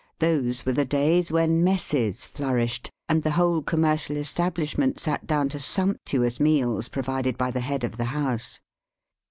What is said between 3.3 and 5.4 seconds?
whole commercial establish ment sat